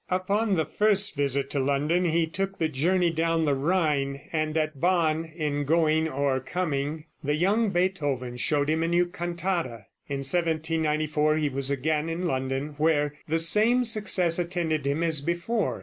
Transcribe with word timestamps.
Upon 0.09 0.55
the 0.55 0.65
first 0.65 1.13
visit 1.15 1.51
to 1.51 1.59
London 1.59 2.05
he 2.05 2.25
took 2.25 2.57
the 2.57 2.67
journey 2.67 3.11
down 3.11 3.45
the 3.45 3.53
Rhine, 3.53 4.21
and 4.33 4.57
at 4.57 4.81
Bonn, 4.81 5.25
in 5.25 5.63
going 5.63 6.07
or 6.07 6.39
coming, 6.39 7.05
the 7.23 7.35
young 7.35 7.69
Beethoven 7.69 8.35
showed 8.37 8.67
him 8.67 8.81
a 8.81 8.87
new 8.87 9.05
cantata. 9.05 9.85
In 10.09 10.23
1794 10.25 11.35
he 11.37 11.49
was 11.49 11.69
again 11.69 12.09
in 12.09 12.25
London, 12.25 12.73
where 12.79 13.13
the 13.27 13.37
same 13.37 13.83
success 13.83 14.39
attended 14.39 14.87
him 14.87 15.03
as 15.03 15.21
before. 15.21 15.79